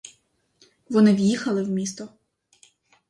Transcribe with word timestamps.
Вони 0.89 1.13
в'їхали 1.15 1.63
в 1.63 1.69
місто. 1.69 2.09